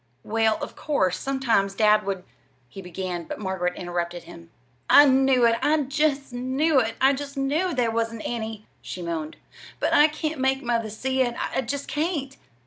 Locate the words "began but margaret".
2.81-3.75